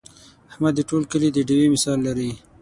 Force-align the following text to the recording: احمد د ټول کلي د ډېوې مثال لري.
احمد 0.51 0.73
د 0.77 0.81
ټول 0.89 1.03
کلي 1.11 1.29
د 1.33 1.37
ډېوې 1.47 1.67
مثال 1.75 1.97
لري. 2.07 2.31